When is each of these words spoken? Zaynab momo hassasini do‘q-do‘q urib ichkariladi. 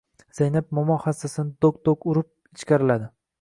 Zaynab 0.37 0.71
momo 0.77 0.97
hassasini 1.03 1.53
do‘q-do‘q 1.67 2.09
urib 2.15 2.59
ichkariladi. 2.61 3.13